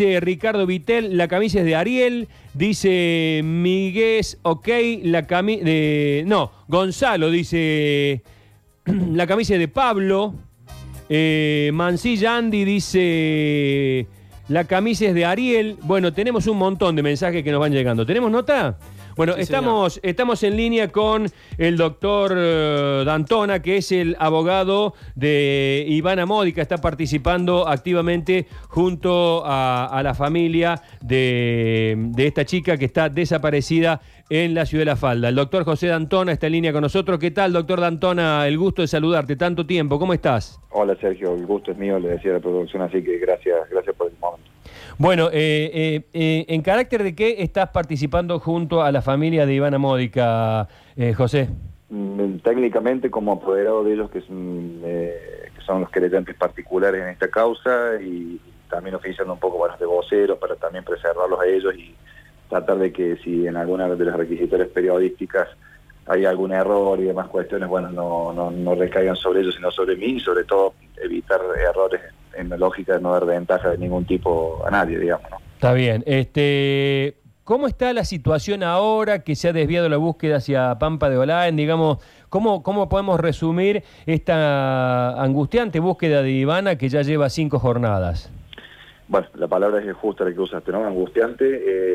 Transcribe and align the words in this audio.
dice 0.00 0.20
Ricardo 0.20 0.66
Vitel, 0.66 1.18
la 1.18 1.28
camisa 1.28 1.58
es 1.58 1.66
de 1.66 1.76
Ariel. 1.76 2.28
Dice 2.54 3.42
Miguel, 3.44 4.24
ok, 4.42 4.68
la 5.02 5.26
camisa 5.26 5.64
de... 5.64 6.24
No, 6.26 6.50
Gonzalo 6.68 7.30
dice, 7.30 8.22
la 8.86 9.26
camisa 9.26 9.54
es 9.54 9.60
de 9.60 9.68
Pablo. 9.68 10.34
Eh, 11.10 11.70
Mancilla 11.74 12.36
Andy 12.36 12.64
dice, 12.64 14.06
la 14.48 14.64
camisa 14.64 15.04
es 15.06 15.14
de 15.14 15.26
Ariel. 15.26 15.76
Bueno, 15.82 16.14
tenemos 16.14 16.46
un 16.46 16.56
montón 16.56 16.96
de 16.96 17.02
mensajes 17.02 17.44
que 17.44 17.50
nos 17.50 17.60
van 17.60 17.72
llegando. 17.72 18.06
¿Tenemos 18.06 18.30
nota? 18.30 18.78
Bueno, 19.20 19.34
Sí, 19.34 19.42
estamos, 19.42 20.00
estamos 20.02 20.42
en 20.44 20.56
línea 20.56 20.88
con 20.88 21.26
el 21.58 21.76
doctor 21.76 22.32
eh, 22.34 23.02
Dantona, 23.04 23.60
que 23.60 23.76
es 23.76 23.92
el 23.92 24.16
abogado 24.18 24.94
de 25.14 25.84
Ivana 25.86 26.24
Módica, 26.24 26.62
está 26.62 26.78
participando 26.78 27.68
activamente 27.68 28.46
junto 28.68 29.44
a, 29.44 29.84
a 29.88 30.02
la 30.02 30.14
familia 30.14 30.80
de, 31.02 31.96
de 31.98 32.26
esta 32.28 32.46
chica 32.46 32.78
que 32.78 32.86
está 32.86 33.10
desaparecida 33.10 34.00
en 34.30 34.54
la 34.54 34.64
ciudad 34.64 34.82
de 34.82 34.86
La 34.86 34.96
Falda. 34.96 35.28
El 35.28 35.34
doctor 35.34 35.64
José 35.64 35.88
Dantona 35.88 36.32
está 36.32 36.46
en 36.46 36.54
línea 36.54 36.72
con 36.72 36.80
nosotros. 36.80 37.18
¿Qué 37.18 37.30
tal, 37.30 37.52
doctor 37.52 37.78
Dantona? 37.78 38.48
El 38.48 38.56
gusto 38.56 38.80
de 38.80 38.88
saludarte. 38.88 39.36
Tanto 39.36 39.66
tiempo, 39.66 39.98
¿cómo 39.98 40.14
estás? 40.14 40.58
Hola 40.70 40.96
Sergio, 40.98 41.34
el 41.34 41.44
gusto 41.44 41.72
es 41.72 41.76
mío, 41.76 41.98
le 41.98 42.08
decía 42.08 42.30
a 42.30 42.34
la 42.36 42.40
producción, 42.40 42.80
así 42.80 43.02
que 43.02 43.18
gracias, 43.18 43.68
gracias 43.70 43.94
por 43.96 44.06
el 44.06 44.16
momento. 44.18 44.49
Bueno, 45.00 45.30
eh, 45.32 45.70
eh, 45.72 46.02
eh, 46.12 46.44
¿en 46.46 46.60
carácter 46.60 47.02
de 47.02 47.14
qué 47.14 47.36
estás 47.38 47.70
participando 47.70 48.38
junto 48.38 48.82
a 48.82 48.92
la 48.92 49.00
familia 49.00 49.46
de 49.46 49.54
Ivana 49.54 49.78
Módica, 49.78 50.68
eh, 50.94 51.14
José? 51.14 51.48
Mm, 51.88 52.40
Técnicamente 52.44 53.10
como 53.10 53.32
apoderado 53.32 53.82
de 53.82 53.94
ellos 53.94 54.10
que 54.10 54.20
son, 54.20 54.82
eh, 54.84 55.48
que 55.56 55.62
son 55.62 55.80
los 55.80 55.88
querellantes 55.88 56.36
particulares 56.36 57.02
en 57.02 57.08
esta 57.08 57.28
causa 57.28 57.94
y 57.98 58.38
también 58.68 58.94
oficiando 58.94 59.32
un 59.32 59.40
poco 59.40 59.56
bueno, 59.56 59.74
de 59.80 59.86
voceros 59.86 60.36
para 60.36 60.54
también 60.56 60.84
preservarlos 60.84 61.40
a 61.40 61.46
ellos 61.46 61.74
y 61.76 61.94
tratar 62.50 62.76
de 62.76 62.92
que 62.92 63.16
si 63.24 63.46
en 63.46 63.56
alguna 63.56 63.88
de 63.88 64.04
las 64.04 64.16
requisitorias 64.16 64.68
periodísticas 64.68 65.48
hay 66.04 66.26
algún 66.26 66.52
error 66.52 67.00
y 67.00 67.04
demás 67.04 67.28
cuestiones, 67.28 67.70
bueno, 67.70 67.88
no, 67.88 68.34
no, 68.34 68.50
no 68.50 68.74
recaigan 68.74 69.16
sobre 69.16 69.40
ellos 69.40 69.54
sino 69.54 69.70
sobre 69.70 69.96
mí 69.96 70.16
y 70.16 70.20
sobre 70.20 70.44
todo 70.44 70.74
evitar 70.98 71.40
errores 71.58 72.02
en 72.40 72.48
la 72.48 72.56
lógica 72.56 72.94
de 72.94 73.00
no 73.00 73.12
dar 73.12 73.26
ventaja 73.26 73.70
de 73.70 73.78
ningún 73.78 74.04
tipo 74.06 74.62
a 74.66 74.70
nadie, 74.70 74.98
digamos, 74.98 75.30
¿no? 75.30 75.36
Está 75.54 75.72
bien. 75.72 76.02
Este, 76.06 77.20
¿Cómo 77.44 77.66
está 77.66 77.92
la 77.92 78.04
situación 78.04 78.62
ahora 78.62 79.24
que 79.24 79.34
se 79.34 79.48
ha 79.48 79.52
desviado 79.52 79.88
la 79.88 79.96
búsqueda 79.96 80.36
hacia 80.36 80.78
Pampa 80.78 81.10
de 81.10 81.18
Olán? 81.18 81.56
Digamos, 81.56 81.98
¿cómo, 82.28 82.62
¿cómo 82.62 82.88
podemos 82.88 83.18
resumir 83.18 83.82
esta 84.06 85.20
angustiante 85.20 85.80
búsqueda 85.80 86.22
de 86.22 86.30
Ivana 86.30 86.76
que 86.76 86.88
ya 86.88 87.02
lleva 87.02 87.28
cinco 87.28 87.58
jornadas? 87.58 88.30
Bueno, 89.08 89.26
la 89.34 89.48
palabra 89.48 89.82
es 89.82 89.92
justa 89.96 90.24
la 90.24 90.32
que 90.32 90.38
usaste, 90.38 90.70
¿no? 90.70 90.86
Angustiante. 90.86 91.44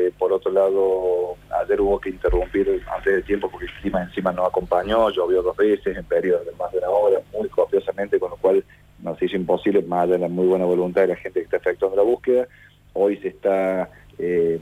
Eh, 0.08 0.12
por 0.18 0.30
otro 0.30 0.52
lado, 0.52 1.36
ayer 1.64 1.80
hubo 1.80 1.98
que 1.98 2.10
interrumpir 2.10 2.84
antes 2.94 3.14
de 3.14 3.22
tiempo 3.22 3.50
porque 3.50 3.64
el 3.64 3.72
clima 3.80 4.02
encima 4.02 4.32
no 4.32 4.44
acompañó, 4.44 5.08
llovió 5.08 5.40
dos 5.42 5.56
veces 5.56 5.96
en 5.96 6.04
periodos 6.04 6.44
de 6.44 6.52
más 6.52 6.70
de 6.70 6.78
una 6.78 6.90
hora, 6.90 7.20
muy 7.32 7.48
copiosamente, 7.48 8.20
con 8.20 8.28
lo 8.28 8.36
cual 8.36 8.62
nos 9.02 9.20
hizo 9.22 9.36
imposible, 9.36 9.82
más 9.82 10.04
allá 10.04 10.14
de 10.14 10.18
la 10.20 10.28
muy 10.28 10.46
buena 10.46 10.64
voluntad 10.64 11.02
de 11.02 11.08
la 11.08 11.16
gente 11.16 11.40
que 11.40 11.44
está 11.44 11.56
efectuando 11.58 11.96
la 11.96 12.02
búsqueda. 12.02 12.46
Hoy 12.92 13.16
se 13.18 13.28
está, 13.28 13.90
eh, 14.18 14.58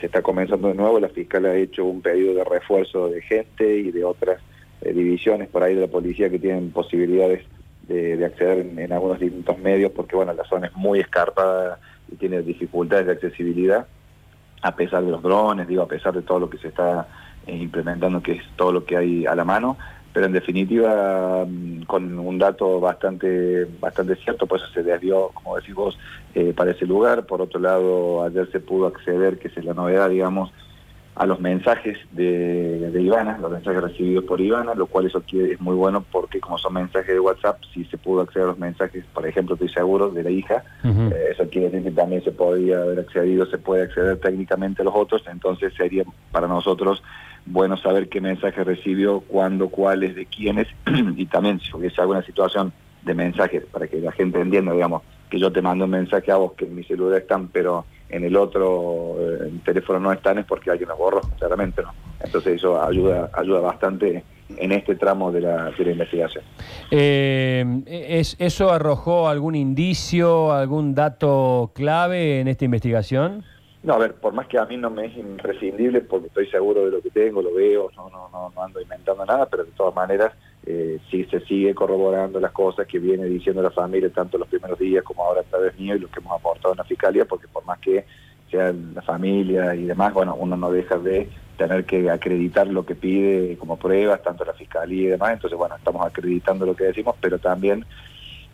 se 0.00 0.06
está 0.06 0.22
comenzando 0.22 0.68
de 0.68 0.74
nuevo, 0.74 0.98
la 0.98 1.08
fiscal 1.08 1.46
ha 1.46 1.54
hecho 1.56 1.84
un 1.84 2.02
pedido 2.02 2.34
de 2.34 2.44
refuerzo 2.44 3.08
de 3.08 3.22
gente 3.22 3.76
y 3.78 3.90
de 3.92 4.04
otras 4.04 4.40
eh, 4.80 4.92
divisiones 4.92 5.48
por 5.48 5.62
ahí 5.62 5.74
de 5.74 5.82
la 5.82 5.86
policía 5.86 6.30
que 6.30 6.38
tienen 6.38 6.70
posibilidades 6.70 7.44
de, 7.86 8.16
de 8.16 8.24
acceder 8.24 8.58
en, 8.58 8.78
en 8.78 8.92
algunos 8.92 9.18
distintos 9.18 9.58
medios, 9.58 9.92
porque 9.92 10.16
bueno, 10.16 10.32
la 10.32 10.44
zona 10.44 10.66
es 10.66 10.74
muy 10.74 11.00
escarpada 11.00 11.78
y 12.10 12.16
tiene 12.16 12.42
dificultades 12.42 13.06
de 13.06 13.12
accesibilidad, 13.12 13.86
a 14.62 14.74
pesar 14.74 15.04
de 15.04 15.10
los 15.10 15.22
drones, 15.22 15.68
digo, 15.68 15.82
a 15.82 15.88
pesar 15.88 16.12
de 16.14 16.22
todo 16.22 16.40
lo 16.40 16.50
que 16.50 16.58
se 16.58 16.68
está 16.68 17.06
eh, 17.46 17.56
implementando, 17.56 18.22
que 18.22 18.32
es 18.32 18.42
todo 18.56 18.72
lo 18.72 18.84
que 18.84 18.96
hay 18.96 19.26
a 19.26 19.34
la 19.34 19.44
mano, 19.44 19.76
pero 20.18 20.26
en 20.26 20.32
definitiva, 20.32 21.44
mm, 21.46 21.82
con 21.82 22.18
un 22.18 22.38
dato 22.38 22.80
bastante 22.80 23.68
bastante 23.80 24.16
cierto, 24.16 24.48
pues 24.48 24.62
se 24.74 24.82
desvió, 24.82 25.30
como 25.32 25.54
decís 25.54 25.76
vos, 25.76 25.96
eh, 26.34 26.52
para 26.56 26.72
ese 26.72 26.86
lugar. 26.86 27.24
Por 27.24 27.40
otro 27.40 27.60
lado, 27.60 28.24
ayer 28.24 28.50
se 28.50 28.58
pudo 28.58 28.88
acceder, 28.88 29.38
que 29.38 29.46
es 29.46 29.64
la 29.64 29.74
novedad, 29.74 30.10
digamos, 30.10 30.50
a 31.14 31.24
los 31.24 31.38
mensajes 31.38 31.98
de, 32.10 32.90
de 32.90 33.00
Ivana, 33.00 33.38
los 33.38 33.52
mensajes 33.52 33.80
recibidos 33.80 34.24
por 34.24 34.40
Ivana, 34.40 34.74
lo 34.74 34.88
cual 34.88 35.06
eso 35.06 35.22
es 35.32 35.60
muy 35.60 35.76
bueno 35.76 36.04
porque 36.10 36.40
como 36.40 36.58
son 36.58 36.74
mensajes 36.74 37.14
de 37.14 37.20
WhatsApp, 37.20 37.60
si 37.72 37.84
se 37.84 37.96
pudo 37.96 38.22
acceder 38.22 38.46
a 38.46 38.50
los 38.50 38.58
mensajes, 38.58 39.04
por 39.14 39.24
ejemplo, 39.24 39.54
estoy 39.54 39.68
seguro, 39.68 40.10
de 40.10 40.24
la 40.24 40.30
hija, 40.30 40.64
eh, 40.82 41.28
eso 41.30 41.48
quiere 41.48 41.70
decir 41.70 41.84
que 41.84 41.90
también 41.92 42.24
se 42.24 42.32
podría 42.32 42.82
haber 42.82 42.98
accedido, 42.98 43.46
se 43.46 43.58
puede 43.58 43.84
acceder 43.84 44.18
técnicamente 44.18 44.82
a 44.82 44.84
los 44.84 44.94
otros, 44.96 45.22
entonces 45.30 45.72
sería 45.74 46.02
para 46.32 46.48
nosotros 46.48 47.04
bueno 47.50 47.76
saber 47.76 48.08
qué 48.08 48.20
mensaje 48.20 48.62
recibió, 48.64 49.20
cuándo, 49.20 49.68
cuáles, 49.68 50.14
de 50.14 50.26
quiénes, 50.26 50.66
y 51.16 51.26
también 51.26 51.60
si 51.60 51.74
hubiese 51.76 52.00
alguna 52.00 52.22
situación 52.22 52.72
de 53.02 53.14
mensajes, 53.14 53.64
para 53.70 53.86
que 53.88 53.98
la 54.00 54.12
gente 54.12 54.40
entienda, 54.40 54.72
digamos, 54.72 55.02
que 55.30 55.38
yo 55.38 55.52
te 55.52 55.62
mando 55.62 55.84
un 55.84 55.90
mensaje 55.90 56.30
a 56.32 56.36
vos 56.36 56.52
que 56.54 56.64
en 56.64 56.74
mi 56.74 56.84
celular 56.84 57.20
están, 57.20 57.48
pero 57.48 57.84
en 58.08 58.24
el 58.24 58.36
otro 58.36 59.16
eh, 59.18 59.48
el 59.50 59.60
teléfono 59.60 60.00
no 60.00 60.12
están, 60.12 60.38
es 60.38 60.46
porque 60.46 60.70
alguien 60.70 60.88
los 60.88 60.98
borró, 60.98 61.20
claramente, 61.38 61.82
¿no? 61.82 61.92
Entonces 62.20 62.56
eso 62.56 62.82
ayuda, 62.82 63.30
ayuda 63.34 63.60
bastante 63.60 64.24
en 64.56 64.72
este 64.72 64.94
tramo 64.96 65.30
de 65.30 65.42
la, 65.42 65.70
de 65.70 65.84
la 65.84 65.92
investigación. 65.92 66.42
Eh, 66.90 67.82
¿es- 67.86 68.36
¿Eso 68.38 68.70
arrojó 68.72 69.28
algún 69.28 69.54
indicio, 69.54 70.52
algún 70.52 70.94
dato 70.94 71.70
clave 71.74 72.40
en 72.40 72.48
esta 72.48 72.64
investigación? 72.64 73.44
No, 73.88 73.94
a 73.94 73.98
ver, 74.00 74.16
por 74.16 74.34
más 74.34 74.46
que 74.48 74.58
a 74.58 74.66
mí 74.66 74.76
no 74.76 74.90
me 74.90 75.06
es 75.06 75.16
imprescindible, 75.16 76.02
porque 76.02 76.26
estoy 76.26 76.46
seguro 76.48 76.84
de 76.84 76.90
lo 76.90 77.00
que 77.00 77.08
tengo, 77.08 77.40
lo 77.40 77.54
veo, 77.54 77.90
no, 77.96 78.10
no, 78.10 78.28
no, 78.28 78.52
no 78.54 78.62
ando 78.62 78.82
inventando 78.82 79.24
nada, 79.24 79.46
pero 79.46 79.64
de 79.64 79.70
todas 79.70 79.94
maneras 79.94 80.30
eh, 80.66 80.98
sí 81.10 81.24
se 81.24 81.40
sigue 81.40 81.74
corroborando 81.74 82.38
las 82.38 82.52
cosas 82.52 82.86
que 82.86 82.98
viene 82.98 83.24
diciendo 83.24 83.62
la 83.62 83.70
familia, 83.70 84.10
tanto 84.10 84.36
los 84.36 84.46
primeros 84.46 84.78
días 84.78 85.02
como 85.02 85.24
ahora 85.24 85.40
a 85.40 85.44
través 85.44 85.74
mío 85.78 85.96
y 85.96 86.00
lo 86.00 86.10
que 86.10 86.20
hemos 86.20 86.38
aportado 86.38 86.74
en 86.74 86.76
la 86.76 86.84
fiscalía, 86.84 87.24
porque 87.24 87.48
por 87.48 87.64
más 87.64 87.78
que 87.78 88.04
sea 88.50 88.74
la 88.94 89.00
familia 89.00 89.74
y 89.74 89.84
demás, 89.84 90.12
bueno, 90.12 90.36
uno 90.38 90.54
no 90.54 90.70
deja 90.70 90.98
de 90.98 91.30
tener 91.56 91.86
que 91.86 92.10
acreditar 92.10 92.66
lo 92.66 92.84
que 92.84 92.94
pide 92.94 93.56
como 93.56 93.78
pruebas, 93.78 94.22
tanto 94.22 94.44
la 94.44 94.52
fiscalía 94.52 95.04
y 95.04 95.10
demás, 95.12 95.32
entonces 95.32 95.58
bueno, 95.58 95.76
estamos 95.76 96.04
acreditando 96.04 96.66
lo 96.66 96.76
que 96.76 96.84
decimos, 96.84 97.16
pero 97.22 97.38
también 97.38 97.86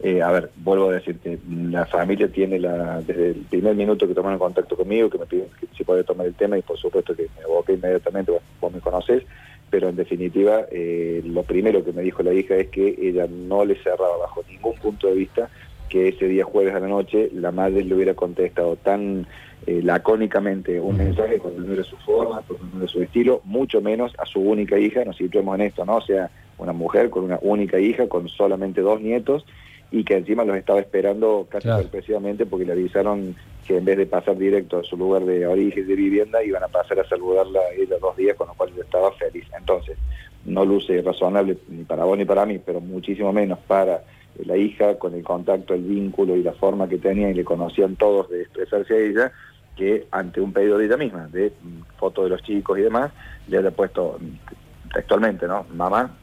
eh, 0.03 0.23
a 0.23 0.31
ver, 0.33 0.51
vuelvo 0.57 0.91
a 0.91 0.95
decirte, 0.95 1.39
la 1.49 1.87
familia 1.87 2.29
tiene 2.29 2.59
la, 2.59 3.01
desde 3.01 3.31
el 3.31 3.47
primer 3.49 3.75
minuto 3.75 4.07
que 4.07 4.15
tomaron 4.15 4.39
contacto 4.39 4.77
conmigo, 4.77 5.09
que 5.09 5.19
me 5.19 5.27
piden 5.27 5.47
que 5.59 5.67
si 5.77 5.85
puede 5.85 6.05
tomar 6.05 6.27
el 6.27 6.35
tema 6.35 6.59
y 6.59 6.63
por 6.63 6.79
supuesto 6.79 7.15
que 7.15 7.29
me 7.37 7.45
aboqué 7.45 7.75
inmediatamente, 7.75 8.33
bueno, 8.33 8.47
vos 8.61 8.73
me 8.73 8.81
conocés, 8.81 9.23
pero 9.71 9.89
en 9.89 9.97
definitiva 9.97 10.67
eh, 10.71 11.23
lo 11.25 11.43
primero 11.43 11.85
que 11.85 11.93
me 11.93 12.03
dijo 12.03 12.23
la 12.23 12.35
hija 12.35 12.57
es 12.57 12.69
que 12.69 12.97
ella 13.01 13.27
no 13.29 13.65
le 13.65 13.77
cerraba 13.77 14.17
bajo 14.19 14.43
ningún 14.49 14.75
punto 14.75 15.07
de 15.07 15.15
vista 15.15 15.49
que 15.89 16.09
ese 16.09 16.27
día 16.27 16.45
jueves 16.45 16.75
a 16.75 16.81
la 16.81 16.89
noche 16.89 17.31
la 17.33 17.53
madre 17.53 17.85
le 17.85 17.95
hubiera 17.95 18.15
contestado 18.15 18.77
tan 18.77 19.27
eh, 19.67 19.81
lacónicamente 19.83 20.79
un 20.81 20.99
mensaje 20.99 21.39
cuando 21.39 21.63
no 21.63 21.73
era 21.73 21.85
su 21.85 21.97
forma, 21.99 22.43
cuando 22.47 22.67
no 22.73 22.79
era 22.81 22.89
su 22.89 23.03
estilo, 23.03 23.41
mucho 23.45 23.81
menos 23.81 24.13
a 24.19 24.27
su 24.27 24.41
única 24.41 24.79
hija, 24.79 25.05
nos 25.05 25.17
situemos 25.17 25.55
en 25.55 25.63
esto, 25.63 25.85
¿no? 25.87 25.97
O 25.97 26.03
sea, 26.03 26.31
una 26.59 26.73
mujer 26.73 27.09
con 27.11 27.25
una 27.25 27.39
única 27.41 27.79
hija, 27.79 28.07
con 28.09 28.29
solamente 28.29 28.81
dos 28.83 29.01
nietos, 29.01 29.47
y 29.95 30.03
que 30.03 30.17
encima 30.17 30.45
los 30.45 30.57
estaba 30.57 30.81
esperando 30.81 31.47
casi 31.49 31.69
Claro. 31.69 31.83
sorpresivamente 31.83 32.47
porque 32.47 32.65
le 32.67 32.73
avisaron 32.73 33.37
que 33.65 33.77
en 33.77 33.85
vez 33.85 33.97
de 33.97 34.07
pasar 34.07 34.37
directo 34.37 34.79
a 34.81 34.83
su 34.83 34.97
lugar 34.97 35.25
de 35.25 35.47
origen 35.47 35.87
de 35.87 35.95
vivienda, 35.95 36.43
iban 36.43 36.65
a 36.65 36.69
pasar 36.69 36.99
a 36.99 37.09
saludarla 37.09 37.61
ella 37.79 37.97
dos 38.01 38.17
días, 38.17 38.37
con 38.37 38.49
lo 38.49 38.55
cual 38.55 38.71
yo 38.75 38.83
estaba 38.83 39.13
feliz. 39.13 39.45
Entonces, 39.57 39.97
no 40.45 40.65
luce 40.65 41.01
razonable 41.01 41.59
ni 41.69 41.85
para 41.85 42.05
vos 42.05 42.19
ni 42.19 42.25
para 42.25 42.45
mí, 42.45 42.59
pero 42.59 42.81
muchísimo 42.81 43.33
menos 43.33 43.61
para 43.69 44.03
la 44.45 44.57
hija, 44.57 44.99
con 44.99 45.15
el 45.15 45.23
contacto, 45.23 45.75
el 45.75 45.85
vínculo 45.85 46.35
y 46.35 46.43
la 46.43 46.53
forma 46.55 46.89
que 46.89 46.99
tenía 46.99 47.31
y 47.31 47.35
le 47.35 47.45
conocían 47.45 47.95
todos 47.95 48.29
de 48.31 48.43
expresarse 48.43 48.95
a 48.95 48.99
ella, 48.99 49.33
que 49.77 50.09
ante 50.11 50.41
un 50.41 50.53
pedido 50.53 50.77
de 50.77 50.87
ella 50.87 50.97
misma, 50.97 51.29
de 51.29 51.51
mm, 51.63 51.99
fotos 51.99 52.25
de 52.25 52.31
los 52.31 52.43
chicos 52.43 52.77
y 52.81 52.83
demás, 52.83 53.13
le 53.47 53.59
haya 53.59 53.71
puesto 53.71 54.19
mm, 54.21 54.93
textualmente, 54.93 55.47
¿no? 55.47 55.65
Mamá, 55.73 56.17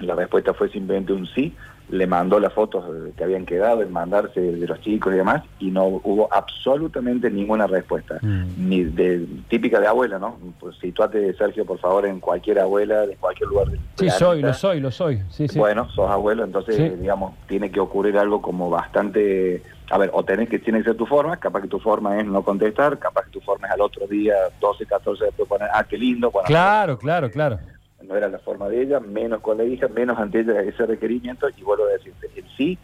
la 0.00 0.14
respuesta 0.14 0.54
fue 0.54 0.70
simplemente 0.70 1.12
un 1.12 1.26
sí, 1.26 1.54
le 1.88 2.06
mandó 2.06 2.40
las 2.40 2.52
fotos 2.52 2.84
que 3.16 3.24
habían 3.24 3.44
quedado 3.44 3.82
en 3.82 3.92
mandarse 3.92 4.40
de 4.40 4.66
los 4.66 4.80
chicos 4.80 5.12
y 5.12 5.16
demás, 5.16 5.42
y 5.58 5.70
no 5.70 5.84
hubo 5.86 6.28
absolutamente 6.32 7.30
ninguna 7.30 7.66
respuesta, 7.66 8.18
Mm. 8.22 8.68
ni 8.68 8.84
de 8.84 9.26
típica 9.48 9.78
de 9.80 9.86
abuela, 9.88 10.18
¿no? 10.18 10.38
Pues 10.58 10.76
situate, 10.78 11.34
Sergio, 11.34 11.64
por 11.66 11.78
favor, 11.78 12.06
en 12.06 12.20
cualquier 12.20 12.60
abuela, 12.60 13.06
de 13.06 13.16
cualquier 13.16 13.48
lugar 13.50 13.66
del 13.68 13.78
Sí, 13.78 13.84
planeta. 13.96 14.18
soy, 14.18 14.42
lo 14.42 14.54
soy, 14.54 14.80
lo 14.80 14.90
soy. 14.90 15.22
Sí, 15.28 15.48
sí. 15.48 15.58
Bueno, 15.58 15.88
sos 15.90 16.10
abuelo, 16.10 16.44
entonces, 16.44 16.76
Sí. 16.76 16.88
digamos, 17.00 17.34
tiene 17.46 17.70
que 17.70 17.80
ocurrir 17.80 18.16
algo 18.18 18.40
como 18.40 18.70
bastante... 18.70 19.62
A 19.90 19.98
ver, 19.98 20.10
o 20.14 20.24
tenés 20.24 20.48
que, 20.48 20.58
tiene 20.58 20.78
que 20.78 20.84
ser 20.86 20.96
tu 20.96 21.04
forma, 21.04 21.36
capaz 21.36 21.60
que 21.60 21.68
tu 21.68 21.78
forma 21.78 22.18
es 22.18 22.24
no 22.26 22.42
contestar, 22.42 22.98
capaz 22.98 23.24
que 23.24 23.32
tu 23.32 23.40
forma 23.42 23.66
es 23.66 23.74
al 23.74 23.82
otro 23.82 24.06
día, 24.06 24.32
12, 24.58 24.86
14, 24.86 25.24
después 25.26 25.46
poner, 25.46 25.68
ah, 25.74 25.84
qué 25.84 25.98
lindo. 25.98 26.30
Bueno, 26.30 26.46
Claro, 26.46 26.96
claro, 26.96 27.30
claro. 27.30 27.58
No 28.12 28.18
era 28.18 28.28
la 28.28 28.38
forma 28.38 28.68
de 28.68 28.82
ella, 28.82 29.00
menos 29.00 29.40
con 29.40 29.58
la 29.58 29.64
hija, 29.64 29.88
menos 29.88 30.18
ante 30.18 30.40
ella 30.40 30.60
ese 30.60 30.84
requerimiento, 30.86 31.48
y 31.56 31.62
vuelvo 31.62 31.86
a 31.86 31.92
decirte, 31.92 32.28
el 32.36 32.44
sí 32.56 32.78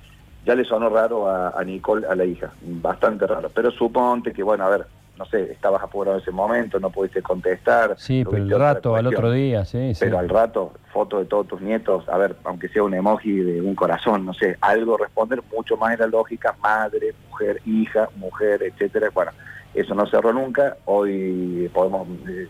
ya 0.46 0.54
le 0.54 0.64
sonó 0.64 0.88
raro 0.88 1.28
a, 1.28 1.50
a 1.50 1.62
Nicole, 1.64 2.06
a 2.06 2.14
la 2.14 2.24
hija, 2.24 2.50
bastante 2.62 3.26
raro. 3.26 3.50
Pero 3.54 3.70
suponte 3.70 4.32
que, 4.32 4.42
bueno, 4.42 4.64
a 4.64 4.70
ver, 4.70 4.86
no 5.18 5.26
sé, 5.26 5.52
estabas 5.52 5.82
apurado 5.82 6.16
en 6.16 6.22
ese 6.22 6.30
momento, 6.30 6.80
no 6.80 6.88
pudiste 6.88 7.20
contestar. 7.20 7.96
Sí, 7.98 8.24
pero 8.24 8.42
el 8.42 8.50
rato, 8.50 8.96
al 8.96 9.08
otro 9.08 9.30
día, 9.30 9.66
sí, 9.66 9.92
sí. 9.94 10.00
Pero 10.00 10.18
al 10.18 10.28
rato, 10.28 10.72
foto 10.92 11.18
de 11.18 11.26
todos 11.26 11.48
tus 11.48 11.60
nietos, 11.60 12.08
a 12.08 12.16
ver, 12.16 12.36
aunque 12.44 12.68
sea 12.68 12.82
un 12.84 12.94
emoji 12.94 13.36
de 13.40 13.60
un 13.60 13.74
corazón, 13.74 14.24
no 14.24 14.32
sé, 14.32 14.56
algo 14.62 14.96
responder 14.96 15.42
mucho 15.54 15.76
más 15.76 15.92
en 15.92 16.00
la 16.00 16.06
lógica, 16.06 16.56
madre, 16.62 17.14
mujer, 17.28 17.60
hija, 17.66 18.08
mujer, 18.16 18.62
etcétera. 18.62 19.10
Bueno, 19.12 19.32
eso 19.74 19.94
no 19.94 20.06
cerró 20.06 20.32
nunca, 20.32 20.78
hoy 20.86 21.68
podemos 21.74 22.08
eh, 22.26 22.48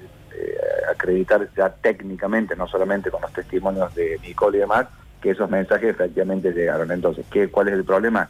acreditar 0.90 1.49
ya 1.56 1.70
técnicamente, 1.70 2.56
no 2.56 2.67
solamente 2.67 3.11
con 3.11 3.23
los 3.23 3.32
testimonios 3.32 3.94
de 3.94 4.19
Nicole 4.23 4.58
y 4.58 4.61
demás, 4.61 4.87
que 5.20 5.31
esos 5.31 5.50
mensajes 5.50 5.90
efectivamente 5.90 6.52
llegaron. 6.52 6.90
Entonces, 6.93 7.26
¿qué, 7.31 7.49
¿cuál 7.49 7.69
es 7.69 7.75
el 7.75 7.85
problema? 7.85 8.29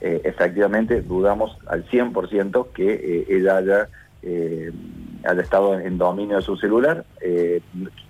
Eh, 0.00 0.20
efectivamente 0.24 1.02
dudamos 1.02 1.56
al 1.66 1.84
100% 1.88 2.68
que 2.72 2.92
eh, 2.92 3.26
ella 3.28 3.56
haya, 3.56 3.88
eh, 4.22 4.70
haya 5.24 5.42
estado 5.42 5.78
en, 5.78 5.98
dominio 5.98 6.36
de 6.36 6.42
su 6.42 6.56
celular. 6.56 7.04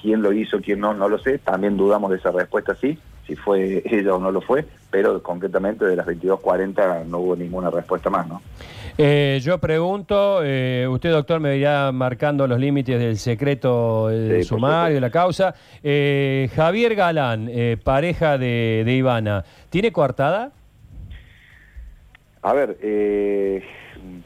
quién 0.03 0.23
lo 0.23 0.33
hizo, 0.33 0.61
quién 0.61 0.81
no, 0.81 0.95
no 0.95 1.09
lo 1.09 1.19
sé. 1.19 1.39
También 1.39 1.77
dudamos 1.77 2.11
de 2.11 2.19
esa 2.19 2.31
respuesta, 2.31 2.75
sí, 2.75 2.99
si 3.29 3.37
fue 3.37 3.85
ella 3.87 4.17
o 4.17 4.19
no 4.19 4.33
lo 4.33 4.41
fue, 4.41 4.65
pero 4.91 5.23
concretamente 5.23 5.85
de 5.85 5.95
las 5.95 6.07
22.40 6.07 7.05
no 7.07 7.19
hubo 7.21 7.37
ninguna 7.37 7.71
respuesta 7.71 8.11
más, 8.11 8.27
¿no? 8.27 8.43
yo 8.99 9.59
pregunto, 9.59 10.39
usted 10.39 11.13
doctor 11.13 11.39
me 11.39 11.57
irá 11.57 11.93
marcando 11.93 12.49
los 12.49 12.59
límites 12.59 12.99
del 12.99 13.17
secreto 13.17 14.09
del 14.09 14.43
sumario, 14.43 14.97
de 14.97 15.01
la 15.01 15.11
causa. 15.11 15.55
Javier 15.81 16.97
Galán, 16.97 17.49
pareja 17.85 18.39
de, 18.39 18.83
de 18.85 18.93
Ivana, 18.95 19.45
¿tiene 19.71 19.93
coartada? 19.93 20.51
A 22.43 22.53
ver, 22.53 22.79
eh, 22.83 23.63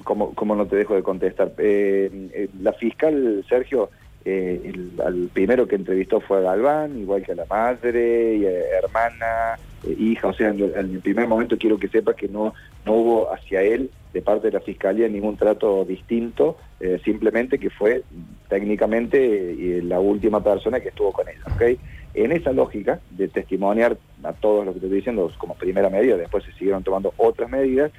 ¿cómo, 0.05 0.55
no 0.55 0.67
te 0.67 0.77
dejo 0.77 0.95
de 0.95 1.03
contestar? 1.03 1.53
Eh, 1.59 2.31
eh, 2.35 2.49
la 2.61 2.73
fiscal, 2.73 3.45
Sergio, 3.49 3.91
eh, 4.25 4.61
el, 4.65 4.93
al 5.05 5.29
primero 5.33 5.67
que 5.67 5.77
entrevistó 5.77 6.21
fue 6.21 6.39
a 6.39 6.41
Galván, 6.41 6.99
igual 6.99 7.23
que 7.23 7.33
a 7.33 7.37
la 7.37 7.47
madre, 7.47 8.45
hermana, 8.77 9.59
hija, 9.99 10.29
o 10.29 10.33
sea, 10.33 10.51
en, 10.51 10.61
el 10.61 11.01
primer 11.01 11.27
momento 11.27 11.59
quiero 11.59 11.79
que 11.79 11.89
sepa 11.89 12.15
que 12.15 12.29
no, 12.29 12.55
no 12.85 12.93
hubo 12.93 13.33
hacia 13.33 13.63
él 13.63 13.91
de 14.13 14.23
parte 14.23 14.49
de 14.49 14.53
la 14.53 14.61
Fiscalía 14.61 15.09
ningún 15.09 15.37
trato 15.37 15.85
distinto, 15.85 16.59
simplemente 17.03 17.59
que 17.59 17.71
fue 17.71 18.03
técnicamente 18.49 19.81
la 19.83 20.01
última 20.01 20.43
persona 20.45 20.81
que 20.81 20.91
estuvo 20.91 21.13
con 21.13 21.27
ella, 21.29 21.41
¿ok? 21.55 21.79
En 22.15 22.33
esa 22.33 22.53
lógica 22.53 23.01
de 23.11 23.29
testimoniar 23.29 23.97
a 24.23 24.33
todos 24.35 24.67
lo 24.67 24.75
que 24.75 24.81
te 24.81 24.87
estoy 24.87 24.99
diciendo 24.99 25.33
como 25.39 25.55
primera 25.55 25.89
medida, 25.89 26.17
después 26.17 26.45
se 26.45 26.53
siguieron 26.53 26.83
tomando 26.83 27.15
otras 27.17 27.49
medidas, 27.49 27.91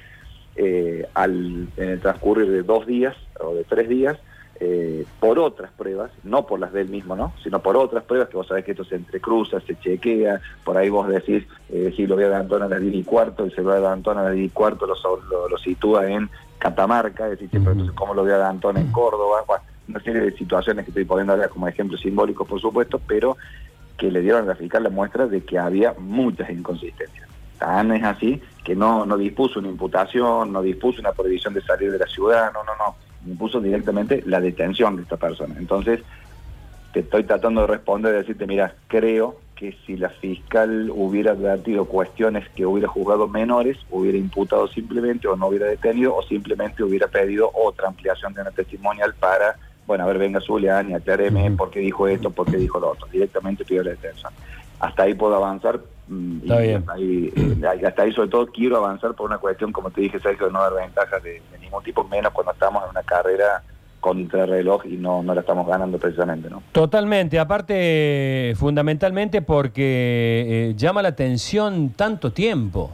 eh, 0.56 1.04
al, 1.14 1.66
en 1.76 1.88
el 1.88 2.00
transcurrir 2.00 2.48
de 2.48 2.62
dos 2.62 2.86
días 2.86 3.16
o 3.40 3.54
de 3.54 3.64
tres 3.64 3.88
días, 3.88 4.16
eh, 4.60 5.04
por 5.20 5.38
otras 5.38 5.70
pruebas, 5.72 6.10
no 6.22 6.46
por 6.46 6.60
las 6.60 6.72
del 6.72 6.88
mismo, 6.88 7.16
¿no? 7.16 7.32
sino 7.42 7.60
por 7.60 7.76
otras 7.76 8.04
pruebas 8.04 8.28
que 8.28 8.36
vos 8.36 8.46
sabés 8.46 8.64
que 8.64 8.70
esto 8.70 8.84
se 8.84 8.96
entrecruza, 8.96 9.60
se 9.60 9.78
chequea, 9.78 10.40
por 10.64 10.76
ahí 10.76 10.88
vos 10.88 11.08
decís, 11.08 11.44
eh, 11.70 11.92
si 11.96 12.06
lo 12.06 12.14
voy 12.14 12.24
a 12.24 12.38
Antón 12.38 12.62
a 12.62 12.68
las 12.68 12.80
10 12.80 12.94
y 12.94 13.04
cuarto, 13.04 13.44
el 13.44 13.54
celular 13.54 13.80
de 13.80 13.88
Antón 13.88 14.18
a 14.18 14.22
las 14.22 14.34
10 14.34 14.46
y 14.46 14.50
cuarto 14.50 14.86
lo, 14.86 14.94
lo, 15.48 15.58
sitúa 15.58 16.08
en 16.08 16.30
Catamarca, 16.58 17.26
decís, 17.26 17.48
entonces, 17.52 17.90
¿cómo 17.92 18.14
lo 18.14 18.22
voy 18.22 18.32
a 18.32 18.48
Antón 18.48 18.76
en 18.76 18.90
Córdoba? 18.92 19.44
una 19.86 20.00
serie 20.00 20.22
de 20.22 20.32
situaciones 20.32 20.84
que 20.84 20.92
estoy 20.92 21.04
poniendo 21.04 21.34
ahora 21.34 21.48
como 21.48 21.68
ejemplos 21.68 22.00
simbólicos, 22.00 22.48
por 22.48 22.60
supuesto, 22.60 23.00
pero 23.06 23.36
que 23.98 24.10
le 24.10 24.20
dieron 24.20 24.44
a 24.44 24.46
la 24.46 24.54
fiscal 24.54 24.82
la 24.82 24.90
muestra 24.90 25.26
de 25.26 25.44
que 25.44 25.58
había 25.58 25.94
muchas 25.98 26.48
inconsistencias. 26.50 27.28
Tan 27.58 27.92
es 27.92 28.02
así 28.02 28.40
que 28.64 28.74
no, 28.74 29.04
no 29.06 29.16
dispuso 29.16 29.58
una 29.58 29.68
imputación, 29.68 30.52
no 30.52 30.62
dispuso 30.62 31.00
una 31.00 31.12
prohibición 31.12 31.54
de 31.54 31.60
salir 31.62 31.92
de 31.92 31.98
la 31.98 32.06
ciudad, 32.06 32.52
no, 32.52 32.64
no, 32.64 32.72
no, 32.76 32.96
impuso 33.26 33.60
directamente 33.60 34.22
la 34.26 34.40
detención 34.40 34.96
de 34.96 35.02
esta 35.02 35.16
persona. 35.16 35.54
Entonces, 35.58 36.00
te 36.92 37.00
estoy 37.00 37.24
tratando 37.24 37.62
de 37.62 37.66
responder 37.66 38.14
y 38.14 38.18
decirte, 38.18 38.46
mira, 38.46 38.74
creo 38.88 39.40
que 39.56 39.76
si 39.86 39.96
la 39.96 40.08
fiscal 40.08 40.90
hubiera 40.94 41.32
advertido 41.32 41.84
cuestiones 41.86 42.48
que 42.50 42.66
hubiera 42.66 42.88
juzgado 42.88 43.28
menores, 43.28 43.78
hubiera 43.90 44.18
imputado 44.18 44.68
simplemente 44.68 45.28
o 45.28 45.36
no 45.36 45.48
hubiera 45.48 45.66
detenido 45.66 46.14
o 46.14 46.22
simplemente 46.22 46.82
hubiera 46.82 47.08
pedido 47.08 47.50
otra 47.54 47.88
ampliación 47.88 48.34
de 48.34 48.42
una 48.42 48.50
testimonial 48.50 49.14
para 49.14 49.56
bueno, 49.86 50.04
a 50.04 50.06
ver, 50.06 50.18
venga 50.18 50.40
Zulian 50.40 50.90
y 50.90 50.94
acláreme 50.94 51.50
por 51.50 51.70
qué 51.70 51.80
dijo 51.80 52.08
esto, 52.08 52.30
por 52.30 52.50
qué 52.50 52.56
dijo 52.56 52.80
lo 52.80 52.92
otro. 52.92 53.06
Directamente 53.08 53.64
pido 53.64 53.82
la 53.82 53.90
detención. 53.90 54.32
Hasta 54.80 55.02
ahí 55.02 55.14
puedo 55.14 55.34
avanzar. 55.34 55.80
Mm, 56.08 56.40
bien. 56.40 56.76
Hasta 56.76 56.92
ahí, 56.92 57.32
eh, 57.34 57.86
hasta 57.86 58.02
ahí, 58.02 58.12
sobre 58.12 58.28
todo, 58.28 58.46
quiero 58.46 58.76
avanzar 58.76 59.14
por 59.14 59.26
una 59.26 59.38
cuestión, 59.38 59.72
como 59.72 59.90
te 59.90 60.02
dije, 60.02 60.20
Sergio, 60.20 60.46
de 60.46 60.52
no 60.52 60.60
dar 60.60 60.74
ventajas 60.74 61.22
de, 61.22 61.40
ningún 61.60 61.82
tipo, 61.82 62.04
menos 62.04 62.32
cuando 62.32 62.52
estamos 62.52 62.84
en 62.84 62.90
una 62.90 63.02
carrera 63.02 63.62
contra 64.00 64.44
reloj 64.44 64.84
y 64.84 64.96
no, 64.96 65.22
no 65.22 65.34
la 65.34 65.40
estamos 65.40 65.66
ganando 65.66 65.98
precisamente, 65.98 66.50
¿no? 66.50 66.62
Totalmente, 66.72 67.38
aparte 67.38 68.52
fundamentalmente 68.56 69.40
porque 69.40 70.44
eh, 70.46 70.74
llama 70.76 71.00
la 71.00 71.08
atención 71.08 71.90
tanto 71.96 72.30
tiempo, 72.30 72.90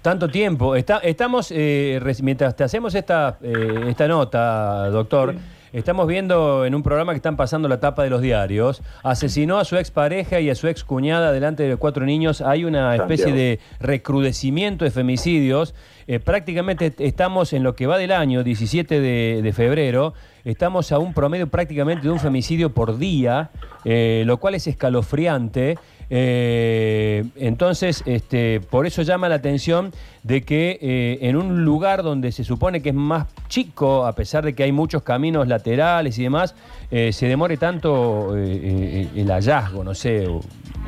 tanto 0.00 0.26
tiempo. 0.28 0.74
Está, 0.74 0.98
estamos, 0.98 1.52
eh, 1.54 2.00
mientras 2.22 2.56
te 2.56 2.64
hacemos 2.64 2.94
esta, 2.94 3.36
esta 3.42 4.08
nota, 4.08 4.88
doctor, 4.88 5.34
Estamos 5.74 6.06
viendo 6.06 6.64
en 6.64 6.76
un 6.76 6.84
programa 6.84 7.14
que 7.14 7.16
están 7.16 7.36
pasando 7.36 7.66
la 7.66 7.80
tapa 7.80 8.04
de 8.04 8.10
los 8.10 8.22
diarios. 8.22 8.80
Asesinó 9.02 9.58
a 9.58 9.64
su 9.64 9.76
expareja 9.76 10.38
y 10.38 10.48
a 10.48 10.54
su 10.54 10.68
ex 10.68 10.84
cuñada 10.84 11.32
delante 11.32 11.64
de 11.64 11.76
cuatro 11.76 12.06
niños. 12.06 12.42
Hay 12.42 12.64
una 12.64 12.94
especie 12.94 13.32
de 13.32 13.58
recrudecimiento 13.80 14.84
de 14.84 14.92
femicidios. 14.92 15.74
Eh, 16.06 16.20
prácticamente 16.20 16.94
estamos 16.98 17.52
en 17.52 17.64
lo 17.64 17.74
que 17.74 17.88
va 17.88 17.98
del 17.98 18.12
año, 18.12 18.44
17 18.44 19.00
de, 19.00 19.52
febrero, 19.52 20.14
estamos 20.44 20.92
a 20.92 20.98
un 20.98 21.12
promedio 21.12 21.48
prácticamente 21.48 22.02
de 22.06 22.10
un 22.10 22.20
femicidio 22.20 22.72
por 22.72 22.98
día, 22.98 23.50
eh, 23.84 24.22
lo 24.26 24.36
cual 24.36 24.54
es 24.54 24.68
escalofriante. 24.68 25.76
Eh, 26.10 27.24
entonces, 27.36 28.02
este, 28.06 28.60
por 28.60 28.86
eso 28.86 29.02
llama 29.02 29.28
la 29.28 29.36
atención 29.36 29.92
de 30.22 30.42
que 30.42 30.78
eh, 30.80 31.18
en 31.22 31.36
un 31.36 31.64
lugar 31.64 32.02
donde 32.02 32.32
se 32.32 32.44
supone 32.44 32.82
que 32.82 32.90
es 32.90 32.94
más 32.94 33.26
chico, 33.48 34.06
a 34.06 34.14
pesar 34.14 34.44
de 34.44 34.54
que 34.54 34.62
hay 34.62 34.72
muchos 34.72 35.02
caminos 35.02 35.48
laterales 35.48 36.18
y 36.18 36.22
demás, 36.22 36.54
eh, 36.90 37.12
se 37.12 37.26
demore 37.26 37.56
tanto 37.56 38.36
el 38.36 39.26
hallazgo, 39.28 39.84
no 39.84 39.94
sé, 39.94 40.26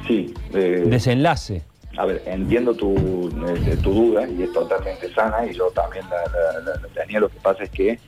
sí, 0.06 0.34
desenlace. 0.52 1.62
A 1.98 2.04
ver, 2.04 2.22
entiendo 2.26 2.74
tu, 2.74 3.30
tu, 3.82 3.94
duda 3.94 4.28
y 4.28 4.42
es 4.42 4.52
totalmente 4.52 5.10
sana 5.14 5.46
y 5.46 5.54
yo 5.54 5.70
también 5.70 6.04
la, 6.10 6.78
tenía. 6.94 7.20
Lo 7.20 7.30
que 7.30 7.38
pasa 7.40 7.64
es 7.64 7.70
que, 7.70 7.98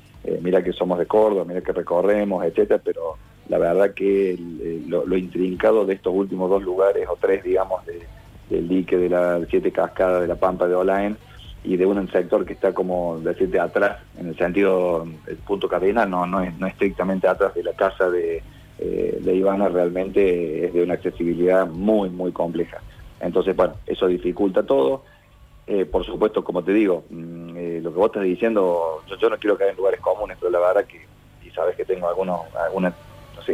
mira 0.42 0.62
que 0.62 0.74
somos 0.74 0.98
de 0.98 1.06
Córdoba, 1.06 1.44
mira 1.46 1.62
que 1.62 1.72
recorremos, 1.72 2.44
etcétera, 2.44 2.82
pero 2.84 3.16
la 3.48 3.58
verdad 3.58 3.94
que 3.94 4.38
lo, 4.86 5.16
intrincado 5.16 5.86
de 5.86 5.94
estos 5.94 6.14
últimos 6.14 6.50
dos 6.50 6.62
lugares, 6.62 7.06
o 7.08 7.16
tres, 7.16 7.42
digamos, 7.42 7.82
del 8.50 8.68
dique 8.68 8.96
de 8.96 9.08
las 9.08 9.48
siete 9.48 9.72
cascadas 9.72 10.22
de 10.22 10.28
la 10.28 10.36
Pampa 10.36 10.66
de 10.68 10.74
Olaen, 10.74 11.16
y 11.64 11.76
de 11.76 11.86
un 11.86 12.10
sector 12.10 12.46
que 12.46 12.52
está 12.52 12.72
como 12.72 13.18
decirte 13.20 13.58
atrás, 13.58 13.98
en 14.18 14.28
el 14.28 14.36
sentido, 14.36 15.06
el 15.26 15.36
punto 15.36 15.68
cardinal, 15.68 16.08
no, 16.08 16.26
no, 16.26 16.40
es, 16.40 16.56
no 16.58 16.66
estrictamente 16.66 17.26
atrás 17.26 17.54
de 17.54 17.62
la 17.62 17.72
casa 17.72 18.08
de, 18.10 18.42
eh, 18.78 19.20
Ivana, 19.34 19.68
realmente 19.68 20.66
es 20.66 20.72
de 20.72 20.82
una 20.82 20.94
accesibilidad 20.94 21.66
muy, 21.66 22.10
muy 22.10 22.32
compleja. 22.32 22.80
Entonces, 23.20 23.56
bueno, 23.56 23.74
eso 23.86 24.06
dificulta 24.06 24.62
todo. 24.62 25.02
Eh, 25.66 25.84
por 25.84 26.06
supuesto, 26.06 26.42
como 26.44 26.62
te 26.62 26.72
digo, 26.72 27.04
mm, 27.10 27.56
eh, 27.56 27.80
lo 27.82 27.92
que 27.92 27.98
vos 27.98 28.06
estás 28.06 28.22
diciendo, 28.22 29.02
yo, 29.20 29.28
no 29.28 29.36
quiero 29.36 29.58
caer 29.58 29.72
en 29.72 29.76
lugares 29.76 30.00
comunes, 30.00 30.38
pero 30.40 30.50
la 30.50 30.60
verdad 30.60 30.86
que, 30.86 31.04
y 31.46 31.50
sabes 31.50 31.76
que 31.76 31.84
tengo 31.84 32.08
algunos, 32.08 32.40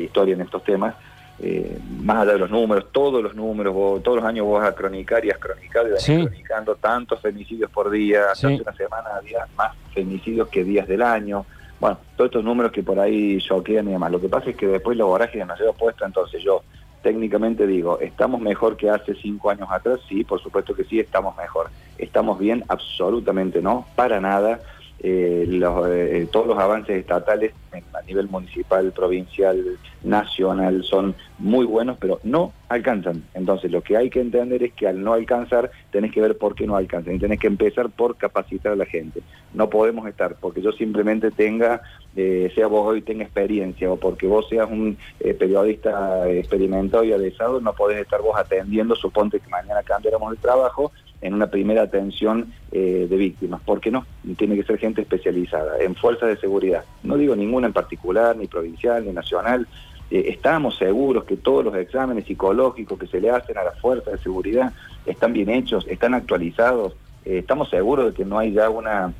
historia 0.00 0.34
en 0.34 0.40
estos 0.40 0.62
temas, 0.64 0.94
eh, 1.40 1.78
más 2.00 2.18
allá 2.18 2.32
de 2.32 2.38
los 2.38 2.50
números, 2.50 2.86
todos 2.92 3.22
los 3.22 3.34
números, 3.34 3.74
todos 4.02 4.18
los 4.18 4.24
años 4.24 4.46
vos 4.46 4.60
vas 4.60 4.70
a 4.70 4.74
cronicar 4.74 5.24
y 5.24 5.30
has 5.30 5.38
cronicado 5.38 5.88
y 5.88 5.92
vas 5.92 6.04
cronicando 6.04 6.76
tantos 6.76 7.20
femicidios 7.20 7.70
por 7.70 7.90
día, 7.90 8.30
hace 8.30 8.46
una 8.46 8.72
semana 8.72 9.16
había 9.16 9.46
más 9.56 9.74
femicidios 9.92 10.48
que 10.48 10.62
días 10.62 10.86
del 10.86 11.02
año, 11.02 11.44
bueno, 11.80 11.98
todos 12.16 12.28
estos 12.28 12.44
números 12.44 12.72
que 12.72 12.82
por 12.82 12.98
ahí 12.98 13.38
choquean 13.38 13.88
y 13.88 13.92
demás. 13.92 14.10
Lo 14.10 14.20
que 14.20 14.28
pasa 14.28 14.50
es 14.50 14.56
que 14.56 14.66
después 14.66 14.96
la 14.96 15.04
vorágine 15.04 15.44
nos 15.44 15.58
lleva 15.58 15.72
puesto, 15.72 16.04
entonces 16.06 16.42
yo 16.42 16.62
técnicamente 17.02 17.66
digo, 17.66 18.00
¿estamos 18.00 18.40
mejor 18.40 18.76
que 18.76 18.88
hace 18.88 19.14
cinco 19.14 19.50
años 19.50 19.68
atrás? 19.70 20.00
Sí, 20.08 20.24
por 20.24 20.40
supuesto 20.40 20.74
que 20.74 20.84
sí, 20.84 20.98
estamos 20.98 21.36
mejor. 21.36 21.68
¿Estamos 21.98 22.38
bien? 22.38 22.64
Absolutamente 22.68 23.60
no, 23.60 23.86
para 23.94 24.20
nada. 24.20 24.60
Eh, 25.00 25.44
los, 25.46 25.86
eh, 25.88 26.26
todos 26.32 26.46
los 26.46 26.58
avances 26.58 26.96
estatales 26.96 27.52
a 27.92 28.02
nivel 28.02 28.28
municipal, 28.28 28.90
provincial, 28.92 29.62
nacional 30.02 30.82
son 30.84 31.14
muy 31.38 31.66
buenos, 31.66 31.98
pero 31.98 32.20
no 32.22 32.52
alcanzan. 32.68 33.22
Entonces 33.34 33.70
lo 33.70 33.82
que 33.82 33.96
hay 33.96 34.08
que 34.08 34.20
entender 34.20 34.62
es 34.62 34.72
que 34.72 34.86
al 34.86 35.02
no 35.02 35.12
alcanzar 35.12 35.70
tenés 35.90 36.12
que 36.12 36.22
ver 36.22 36.38
por 36.38 36.54
qué 36.54 36.66
no 36.66 36.76
alcanzan 36.76 37.16
y 37.16 37.18
tenés 37.18 37.38
que 37.38 37.48
empezar 37.48 37.90
por 37.90 38.16
capacitar 38.16 38.72
a 38.72 38.76
la 38.76 38.86
gente. 38.86 39.20
No 39.52 39.68
podemos 39.68 40.08
estar 40.08 40.36
porque 40.36 40.62
yo 40.62 40.72
simplemente 40.72 41.30
tenga, 41.30 41.82
eh, 42.16 42.50
sea 42.54 42.66
vos 42.68 42.86
hoy 42.86 43.02
tenga 43.02 43.24
experiencia 43.24 43.90
o 43.90 43.96
porque 43.96 44.26
vos 44.26 44.48
seas 44.48 44.70
un 44.70 44.96
periodista 45.38 46.30
experimentado 46.30 47.04
y 47.04 47.12
adesado, 47.12 47.60
no 47.60 47.74
podés 47.74 48.00
estar 48.00 48.22
vos 48.22 48.38
atendiendo, 48.38 48.94
suponte 48.94 49.40
que 49.40 49.48
mañana 49.48 49.82
cambiáramos 49.82 50.32
el 50.32 50.38
trabajo 50.38 50.92
en 51.24 51.32
una 51.32 51.48
primera 51.48 51.82
atención 51.82 52.52
eh, 52.70 53.06
de 53.08 53.16
víctimas. 53.16 53.60
¿Por 53.62 53.80
qué 53.80 53.90
no? 53.90 54.06
Tiene 54.36 54.56
que 54.56 54.62
ser 54.62 54.78
gente 54.78 55.00
especializada 55.00 55.80
en 55.80 55.94
fuerzas 55.94 56.28
de 56.28 56.36
seguridad. 56.36 56.84
No 57.02 57.16
digo 57.16 57.34
ninguna 57.34 57.66
en 57.66 57.72
particular, 57.72 58.36
ni 58.36 58.46
provincial, 58.46 59.04
ni 59.04 59.12
nacional. 59.12 59.66
Eh, 60.10 60.26
estamos 60.28 60.76
seguros 60.76 61.24
que 61.24 61.38
todos 61.38 61.64
los 61.64 61.74
exámenes 61.76 62.26
psicológicos 62.26 62.98
que 62.98 63.06
se 63.06 63.22
le 63.22 63.30
hacen 63.30 63.56
a 63.56 63.64
las 63.64 63.80
fuerzas 63.80 64.12
de 64.12 64.18
seguridad 64.18 64.72
están 65.06 65.32
bien 65.32 65.48
hechos, 65.48 65.86
están 65.88 66.12
actualizados. 66.12 66.94
estamos 67.24 67.70
seguros 67.70 68.06
de 68.06 68.12
que 68.12 68.26
no 68.26 68.38
hay 68.38 68.52
ya 68.52 68.68
una 68.68 69.14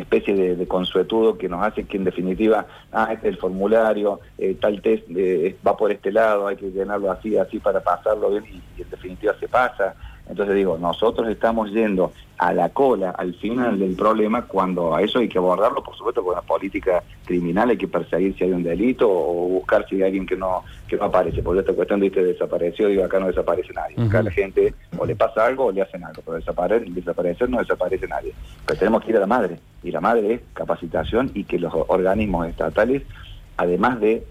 especie 0.00 0.56
de, 0.56 0.66
consuetudo 0.66 1.36
que 1.38 1.48
nos 1.48 1.62
hace 1.62 1.84
que 1.84 1.96
en 1.96 2.04
definitiva, 2.04 2.66
ah, 2.92 3.10
este 3.12 3.28
es 3.28 3.34
el 3.34 3.40
formulario, 3.40 4.20
eh, 4.38 4.56
tal 4.60 4.80
test 4.80 5.04
eh, 5.14 5.56
va 5.66 5.76
por 5.76 5.92
este 5.92 6.10
lado, 6.10 6.46
hay 6.46 6.56
que 6.56 6.70
llenarlo 6.70 7.10
así, 7.10 7.36
así 7.36 7.58
para 7.58 7.80
pasarlo 7.80 8.30
bien 8.30 8.44
y 8.78 8.82
en 8.82 8.90
definitiva 8.90 9.34
se 9.38 9.48
pasa. 9.48 9.94
Entonces 10.28 10.54
digo, 10.54 10.78
nosotros 10.78 11.28
estamos 11.28 11.70
yendo 11.70 12.12
a 12.38 12.52
la 12.54 12.70
cola, 12.70 13.10
al 13.10 13.34
final 13.34 13.78
del 13.78 13.94
problema, 13.94 14.42
cuando 14.42 14.94
a 14.94 15.02
eso 15.02 15.18
hay 15.18 15.28
que 15.28 15.38
abordarlo, 15.38 15.82
por 15.82 15.94
supuesto, 15.96 16.22
con 16.24 16.32
una 16.32 16.42
política 16.42 17.02
criminal, 17.24 17.70
hay 17.70 17.76
que 17.76 17.88
perseguir 17.88 18.34
si 18.36 18.44
hay 18.44 18.52
un 18.52 18.62
delito 18.62 19.08
o 19.08 19.48
buscar 19.48 19.86
si 19.88 19.96
hay 19.96 20.04
alguien 20.04 20.26
que 20.26 20.36
no 20.36 20.62
que 20.88 20.96
no 20.96 21.04
aparece. 21.04 21.42
Por 21.42 21.58
esta 21.58 21.72
cuestión 21.72 22.00
de 22.00 22.10
desapareció, 22.10 22.88
digo, 22.88 23.04
acá 23.04 23.20
no 23.20 23.26
desaparece 23.26 23.72
nadie. 23.72 23.96
Acá 24.00 24.22
la 24.22 24.30
gente 24.30 24.74
o 24.96 25.04
le 25.04 25.14
pasa 25.14 25.46
algo 25.46 25.66
o 25.66 25.72
le 25.72 25.82
hacen 25.82 26.02
algo, 26.04 26.22
pero 26.24 26.38
desaparecer, 26.38 26.88
desaparecer 26.90 27.50
no 27.50 27.58
desaparece 27.58 28.08
nadie. 28.08 28.32
Pero 28.66 28.78
tenemos 28.78 29.04
que 29.04 29.10
ir 29.10 29.16
a 29.16 29.20
la 29.20 29.26
madre, 29.26 29.58
y 29.82 29.90
la 29.90 30.00
madre 30.00 30.34
es 30.34 30.40
capacitación 30.54 31.30
y 31.34 31.44
que 31.44 31.58
los 31.58 31.72
organismos 31.74 32.48
estatales, 32.48 33.02
además 33.56 34.00
de 34.00 34.24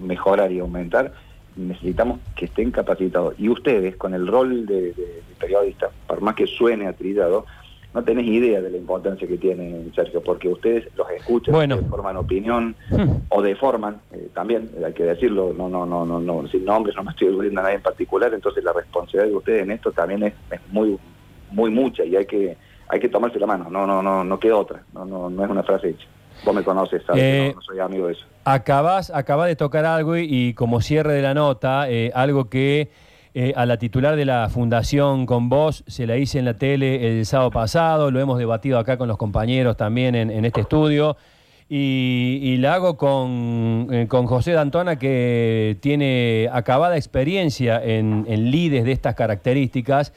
mejorar 0.00 0.52
y 0.52 0.60
aumentar, 0.60 1.12
necesitamos 1.58 2.20
que 2.36 2.46
estén 2.46 2.70
capacitados. 2.70 3.34
Y 3.38 3.48
ustedes, 3.48 3.96
con 3.96 4.14
el 4.14 4.26
rol 4.26 4.66
de, 4.66 4.94
periodista, 5.38 5.90
por 6.06 6.20
más 6.20 6.34
que 6.34 6.46
suene 6.46 6.86
atrillado, 6.86 7.46
no 7.94 8.04
tenés 8.04 8.26
idea 8.26 8.60
de 8.60 8.70
la 8.70 8.76
importancia 8.76 9.26
que 9.26 9.38
tienen, 9.38 9.90
Sergio, 9.94 10.22
porque 10.22 10.48
ustedes 10.48 10.88
los 10.96 11.10
escuchan, 11.10 11.54
forman 11.88 12.16
opinión 12.16 12.76
hmm. 12.90 13.26
o 13.30 13.42
deforman, 13.42 14.00
eh, 14.12 14.28
también 14.34 14.70
hay 14.84 14.92
que 14.92 15.04
decirlo, 15.04 15.54
no, 15.56 15.68
no, 15.68 15.86
no, 15.86 16.04
no, 16.04 16.20
no, 16.20 16.46
sin 16.48 16.64
nombres, 16.64 16.94
no 16.96 17.02
me 17.02 17.10
estoy 17.10 17.28
aludiendo 17.28 17.60
a 17.60 17.64
nadie 17.64 17.76
en 17.76 17.82
particular, 17.82 18.32
entonces 18.34 18.62
la 18.62 18.74
responsabilidad 18.74 19.30
de 19.30 19.36
ustedes 19.36 19.62
en 19.62 19.70
esto 19.70 19.90
también 19.90 20.22
es, 20.22 20.34
muy, 20.70 20.98
muy 21.50 21.70
mucha 21.70 22.04
y 22.04 22.14
hay 22.14 22.26
que, 22.26 22.58
hay 22.88 23.00
que 23.00 23.08
tomarse 23.08 23.38
la 23.38 23.46
mano, 23.46 23.70
no, 23.70 23.86
no, 23.86 24.02
no, 24.02 24.22
no 24.22 24.38
queda 24.38 24.56
otra, 24.56 24.82
no, 24.92 25.06
no, 25.06 25.30
no 25.30 25.44
es 25.44 25.50
una 25.50 25.62
frase 25.62 25.90
hecha. 25.90 26.06
Vos 26.44 26.54
me 26.54 26.62
conoces, 26.62 27.02
sabes 27.04 27.22
eh, 27.22 27.52
no, 27.54 27.62
soy 27.62 27.78
amigo 27.80 28.06
de 28.06 28.12
eso. 28.12 28.24
Acabas, 28.44 29.10
acabas 29.10 29.48
de 29.48 29.56
tocar 29.56 29.84
algo 29.84 30.16
y, 30.16 30.54
como 30.54 30.80
cierre 30.80 31.12
de 31.14 31.22
la 31.22 31.34
nota, 31.34 31.90
eh, 31.90 32.10
algo 32.14 32.48
que 32.48 32.90
eh, 33.34 33.52
a 33.56 33.66
la 33.66 33.76
titular 33.76 34.16
de 34.16 34.24
la 34.24 34.48
fundación 34.48 35.26
con 35.26 35.48
vos 35.48 35.84
se 35.86 36.06
la 36.06 36.16
hice 36.16 36.38
en 36.38 36.44
la 36.44 36.54
tele 36.54 37.18
el 37.18 37.26
sábado 37.26 37.50
pasado, 37.50 38.10
lo 38.10 38.20
hemos 38.20 38.38
debatido 38.38 38.78
acá 38.78 38.96
con 38.96 39.08
los 39.08 39.18
compañeros 39.18 39.76
también 39.76 40.14
en, 40.14 40.44
este 40.44 40.62
estudio. 40.62 41.16
Y, 41.70 42.56
la 42.60 42.74
hago 42.74 42.96
con, 42.96 44.06
con, 44.08 44.26
José 44.26 44.52
Dantona, 44.52 44.96
que 44.96 45.76
tiene 45.82 46.48
acabada 46.50 46.96
experiencia 46.96 47.84
en, 47.84 48.24
en 48.26 48.50
lides 48.50 48.84
de 48.84 48.92
estas 48.92 49.14
características. 49.14 50.14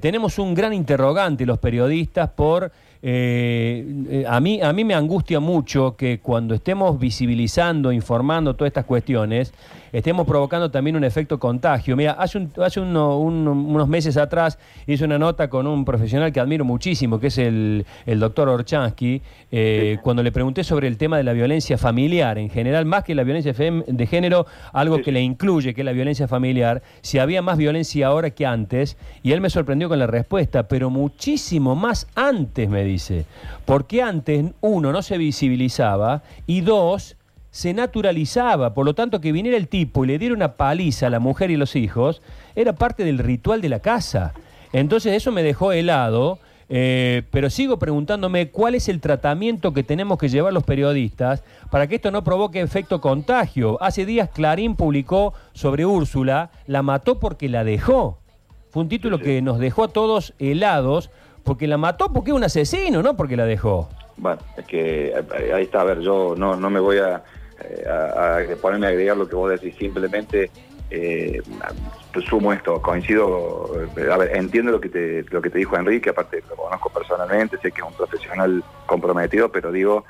Tenemos 0.00 0.38
un 0.40 0.54
gran 0.54 0.72
interrogante 0.72 1.46
los 1.46 1.58
periodistas 1.58 2.30
por 2.30 2.72
eh, 3.08 3.84
eh, 4.08 4.24
a, 4.26 4.40
mí, 4.40 4.60
a 4.60 4.72
mí 4.72 4.84
me 4.84 4.94
angustia 4.94 5.38
mucho 5.38 5.96
que 5.96 6.18
cuando 6.18 6.54
estemos 6.54 6.98
visibilizando, 6.98 7.92
informando 7.92 8.54
todas 8.54 8.70
estas 8.70 8.84
cuestiones, 8.84 9.52
estemos 9.92 10.26
provocando 10.26 10.70
también 10.70 10.96
un 10.96 11.04
efecto 11.04 11.38
contagio. 11.38 11.96
Mira, 11.96 12.12
hace, 12.12 12.48
hace 12.60 12.80
unos 12.80 13.88
meses 13.88 14.16
atrás 14.16 14.58
hice 14.86 15.04
una 15.04 15.18
nota 15.18 15.48
con 15.48 15.66
un 15.66 15.84
profesional 15.84 16.32
que 16.32 16.40
admiro 16.40 16.64
muchísimo, 16.64 17.20
que 17.20 17.28
es 17.28 17.38
el, 17.38 17.86
doctor 18.06 18.48
Orchansky, 18.48 19.22
eh, 19.52 19.98
cuando 20.02 20.22
le 20.22 20.32
pregunté 20.32 20.64
sobre 20.64 20.88
el 20.88 20.96
tema 20.96 21.16
de 21.16 21.22
la 21.22 21.32
violencia 21.32 21.78
familiar, 21.78 22.38
en 22.38 22.50
general, 22.50 22.86
más 22.86 23.04
que 23.04 23.14
la 23.14 23.22
violencia 23.22 23.52
de 23.52 24.06
género, 24.06 24.46
algo 24.72 25.00
que 25.00 25.12
le 25.12 25.20
incluye, 25.20 25.74
que 25.74 25.82
es 25.82 25.84
la 25.84 25.92
violencia 25.92 26.26
familiar, 26.26 26.82
si 27.02 27.18
había 27.18 27.40
más 27.40 27.56
violencia 27.56 28.08
ahora 28.08 28.30
que 28.30 28.46
antes, 28.46 28.96
y 29.22 29.32
él 29.32 29.40
me 29.40 29.48
sorprendió 29.50 29.75
con 29.84 29.98
la 29.98 30.06
respuesta, 30.06 30.68
pero 30.68 30.90
muchísimo 30.90 31.74
más 31.74 32.06
antes, 32.14 32.68
me 32.68 32.84
dice, 32.84 33.26
porque 33.64 34.02
antes, 34.02 34.52
uno, 34.60 34.92
no 34.92 35.02
se 35.02 35.18
visibilizaba, 35.18 36.22
y 36.46 36.62
dos, 36.62 37.16
se 37.50 37.72
naturalizaba. 37.72 38.74
Por 38.74 38.84
lo 38.84 38.94
tanto, 38.94 39.20
que 39.20 39.32
viniera 39.32 39.56
el 39.56 39.68
tipo 39.68 40.04
y 40.04 40.08
le 40.08 40.18
diera 40.18 40.34
una 40.34 40.54
paliza 40.56 41.06
a 41.06 41.10
la 41.10 41.20
mujer 41.20 41.50
y 41.50 41.56
los 41.56 41.74
hijos, 41.74 42.20
era 42.54 42.74
parte 42.74 43.04
del 43.04 43.18
ritual 43.18 43.62
de 43.62 43.70
la 43.70 43.80
casa. 43.80 44.34
Entonces 44.72 45.14
eso 45.14 45.32
me 45.32 45.42
dejó 45.42 45.72
helado, 45.72 46.38
eh, 46.68 47.22
pero 47.30 47.48
sigo 47.48 47.78
preguntándome 47.78 48.50
cuál 48.50 48.74
es 48.74 48.90
el 48.90 49.00
tratamiento 49.00 49.72
que 49.72 49.84
tenemos 49.84 50.18
que 50.18 50.28
llevar 50.28 50.52
los 50.52 50.64
periodistas 50.64 51.44
para 51.70 51.86
que 51.86 51.94
esto 51.94 52.10
no 52.10 52.24
provoque 52.24 52.60
efecto 52.60 53.00
contagio. 53.00 53.82
Hace 53.82 54.04
días 54.04 54.28
Clarín 54.28 54.76
publicó 54.76 55.32
sobre 55.52 55.86
Úrsula, 55.86 56.50
la 56.66 56.82
mató 56.82 57.18
porque 57.18 57.48
la 57.48 57.64
dejó. 57.64 58.18
Fue 58.70 58.82
un 58.82 58.88
título 58.88 59.18
que 59.18 59.42
nos 59.42 59.58
dejó 59.58 59.84
a 59.84 59.88
todos 59.88 60.34
helados, 60.38 61.10
porque 61.44 61.66
la 61.66 61.78
mató 61.78 62.12
porque 62.12 62.30
es 62.30 62.36
un 62.36 62.44
asesino, 62.44 63.02
no 63.02 63.16
porque 63.16 63.36
la 63.36 63.46
dejó. 63.46 63.88
Bueno, 64.16 64.40
es 64.56 64.64
que 64.66 65.08
eh, 65.08 65.52
ahí 65.54 65.64
está, 65.64 65.82
a 65.82 65.84
ver, 65.84 66.00
yo 66.00 66.34
no, 66.36 66.56
no 66.56 66.70
me 66.70 66.80
voy 66.80 66.98
a 66.98 67.22
eh, 67.60 67.84
a, 67.88 68.56
ponerme 68.60 68.86
a 68.86 68.90
agregar 68.90 69.16
lo 69.16 69.28
que 69.28 69.34
vos 69.34 69.50
decís, 69.50 69.74
simplemente 69.78 70.50
eh, 70.90 71.40
sumo 72.28 72.52
esto, 72.52 72.80
coincido, 72.82 73.70
a 74.10 74.16
ver, 74.16 74.36
entiendo 74.36 74.72
lo 74.72 74.80
que 74.80 74.88
te, 74.88 75.24
lo 75.30 75.40
que 75.40 75.50
te 75.50 75.58
dijo 75.58 75.76
Enrique, 75.76 76.10
aparte 76.10 76.42
lo 76.48 76.56
conozco 76.56 76.90
personalmente, 76.90 77.56
sé 77.58 77.72
que 77.72 77.80
es 77.80 77.86
un 77.86 77.94
profesional 77.94 78.62
comprometido, 78.86 79.50
pero 79.50 79.72
digo, 79.72 80.04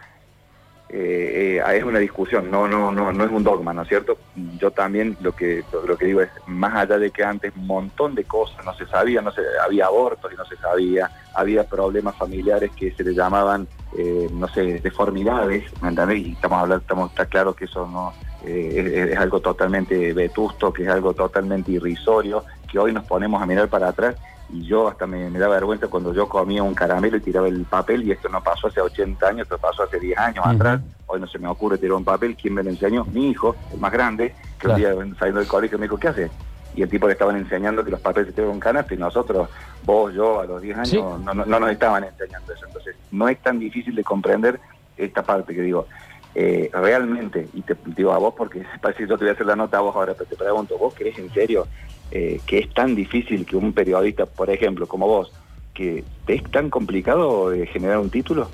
eh, 0.88 1.60
es 1.74 1.84
una 1.84 1.98
discusión, 1.98 2.50
no, 2.50 2.68
no, 2.68 2.92
no, 2.92 3.12
no 3.12 3.24
es 3.24 3.30
un 3.30 3.42
dogma, 3.42 3.72
¿no 3.72 3.82
es 3.82 3.88
cierto? 3.88 4.18
Yo 4.58 4.70
también 4.70 5.16
lo 5.20 5.32
que, 5.32 5.64
lo, 5.86 5.96
que 5.96 6.06
digo 6.06 6.20
es, 6.20 6.30
más 6.46 6.76
allá 6.76 6.98
de 6.98 7.10
que 7.10 7.24
antes 7.24 7.52
un 7.56 7.66
montón 7.66 8.14
de 8.14 8.24
cosas 8.24 8.64
no 8.64 8.72
se 8.74 8.86
sabía, 8.86 9.20
no 9.20 9.32
se, 9.32 9.42
había 9.64 9.86
abortos 9.86 10.32
y 10.32 10.36
no 10.36 10.44
se 10.44 10.56
sabía, 10.56 11.10
había 11.34 11.64
problemas 11.64 12.16
familiares 12.16 12.70
que 12.76 12.92
se 12.92 13.02
le 13.02 13.14
llamaban, 13.14 13.66
eh, 13.98 14.28
no 14.32 14.46
sé, 14.48 14.80
deformidades, 14.80 15.64
¿me 15.82 15.88
entendés? 15.88 16.18
Y 16.24 16.32
estamos 16.32 16.60
hablando, 16.60 16.82
estamos, 16.82 17.10
está 17.10 17.26
claro 17.26 17.54
que 17.54 17.64
eso 17.64 17.86
no 17.88 18.12
eh, 18.44 19.10
es, 19.12 19.18
algo 19.18 19.40
totalmente 19.40 20.12
vetusto, 20.12 20.72
que 20.72 20.84
es 20.84 20.88
algo 20.88 21.14
totalmente 21.14 21.72
irrisorio, 21.72 22.44
que 22.70 22.78
hoy 22.78 22.92
nos 22.92 23.04
ponemos 23.06 23.42
a 23.42 23.46
mirar 23.46 23.68
para 23.68 23.88
atrás 23.88 24.14
y 24.48 24.62
yo 24.62 24.88
hasta 24.88 25.06
me, 25.06 25.30
da 25.30 25.48
vergüenza 25.48 25.88
cuando 25.88 26.12
yo 26.14 26.28
comía 26.28 26.62
un 26.62 26.74
caramelo 26.74 27.16
y 27.16 27.20
tiraba 27.20 27.48
el 27.48 27.64
papel 27.64 28.04
y 28.04 28.12
esto 28.12 28.28
no 28.28 28.42
pasó 28.42 28.68
hace 28.68 28.80
80 28.80 29.26
años, 29.26 29.42
esto 29.42 29.58
pasó 29.58 29.82
hace 29.82 29.98
10 29.98 30.18
años 30.18 30.46
atrás, 30.46 30.80
hoy 31.06 31.20
no 31.20 31.26
se 31.26 31.38
me 31.38 31.48
ocurre 31.48 31.78
tirar 31.78 31.96
un 31.96 32.04
papel, 32.04 32.36
¿quién 32.40 32.54
me 32.54 32.62
lo 32.62 32.70
enseñó? 32.70 33.04
Mi 33.06 33.30
hijo, 33.30 33.56
el 33.72 33.80
más 33.80 33.92
grande, 33.92 34.34
que 34.58 34.68
un 34.68 34.76
día 34.76 34.94
saliendo 35.18 35.40
del 35.40 35.48
colegio 35.48 35.78
me 35.78 35.86
dijo, 35.86 35.98
¿qué 35.98 36.08
hace? 36.08 36.30
Y 36.74 36.82
el 36.82 36.88
tipo 36.88 37.06
le 37.06 37.14
estaban 37.14 37.36
enseñando 37.36 37.84
que 37.84 37.90
los 37.90 38.00
papeles 38.00 38.28
se 38.28 38.34
tiran 38.34 38.50
un 38.50 38.60
canasto 38.60 38.94
y 38.94 38.98
nosotros, 38.98 39.48
vos, 39.84 40.12
yo, 40.14 40.40
a 40.40 40.44
los 40.44 40.60
10 40.60 40.78
años, 40.78 41.20
no, 41.20 41.34
no, 41.34 41.44
nos 41.44 41.70
estaban 41.70 42.04
enseñando 42.04 42.52
eso. 42.52 42.66
Entonces, 42.66 42.94
no 43.10 43.28
es 43.28 43.38
tan 43.40 43.58
difícil 43.58 43.94
de 43.94 44.04
comprender 44.04 44.60
esta 44.96 45.22
parte 45.22 45.54
que 45.54 45.62
digo, 45.62 45.86
eh, 46.34 46.70
realmente, 46.74 47.48
y 47.54 47.62
te 47.62 47.74
digo 47.86 48.12
a 48.12 48.18
vos 48.18 48.34
porque 48.36 48.62
parece 48.82 49.04
que 49.04 49.08
yo 49.08 49.16
te 49.16 49.24
voy 49.24 49.30
a 49.30 49.32
hacer 49.32 49.46
la 49.46 49.56
nota 49.56 49.78
a 49.78 49.80
vos 49.80 49.96
ahora, 49.96 50.12
pero 50.12 50.28
te 50.28 50.36
pregunto, 50.36 50.76
¿vos 50.76 50.92
crees 50.94 51.18
en 51.18 51.32
serio 51.32 51.66
eh, 52.10 52.40
que 52.46 52.58
es 52.58 52.72
tan 52.72 52.94
difícil 52.94 53.44
que 53.44 53.56
un 53.56 53.72
periodista, 53.72 54.26
por 54.26 54.50
ejemplo, 54.50 54.86
como 54.86 55.06
vos, 55.06 55.32
que 55.74 56.04
es 56.26 56.42
tan 56.50 56.70
complicado 56.70 57.52
eh, 57.52 57.66
generar 57.66 57.98
un 57.98 58.10
título? 58.10 58.48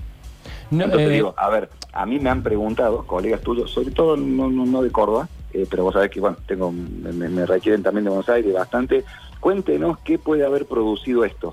No, 0.71 0.85
Entonces 0.85 1.11
eh, 1.11 1.13
digo, 1.13 1.35
a 1.37 1.51
ver, 1.51 1.69
a 1.93 2.07
mí 2.07 2.19
me 2.19 2.31
han 2.31 2.43
preguntado, 2.43 3.07
colegas 3.07 3.43
tuyos, 3.43 3.71
sobre 3.71 3.91
todo 3.91 4.17
no, 4.17 4.51
no, 4.51 4.83
de 4.83 4.91
Córdoba, 4.91 5.29
pero 5.71 5.85
vos 5.85 5.93
sabés 5.93 6.11
que 6.11 6.21
bueno, 6.21 6.39
tengo, 6.47 6.73
me, 6.73 7.45
requieren 7.45 7.83
también 7.83 8.05
de 8.05 8.11
Buenos 8.11 8.29
Aires 8.31 8.55
bastante. 8.55 9.05
Cuéntenos 9.39 9.99
qué 9.99 10.19
puede 10.19 10.47
haber 10.47 10.65
producido 10.67 11.25
esto. 11.25 11.53